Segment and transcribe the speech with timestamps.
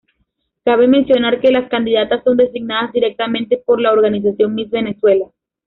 [0.65, 5.27] Cabe mencionar, que las candidatas son designadas directamente por la Organización Miss Venezuela.